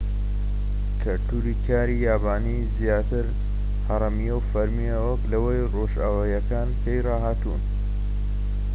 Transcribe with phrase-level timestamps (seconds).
[1.01, 3.25] کەلتوری کاری یابانی زیاتر
[3.89, 7.61] هەڕەمییە و فەرمیە وەك لەوەی ڕۆژئاواییەکان پێی ڕاهاتوون